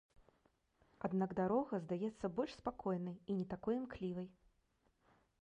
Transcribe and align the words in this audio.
Аднак 1.07 1.35
дарога 1.39 1.79
здаецца 1.83 2.31
больш 2.39 2.51
спакойнай 2.61 3.15
і 3.35 3.37
не 3.43 3.47
такой 3.53 3.73
імклівай. 3.83 4.27